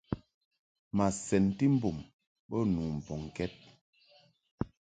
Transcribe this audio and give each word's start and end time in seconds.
Ma 0.95 1.05
sɛnti 1.27 1.65
mbum 1.75 1.97
bə 2.49 2.57
nu 2.73 2.81
mbɔŋkɛd. 2.97 3.53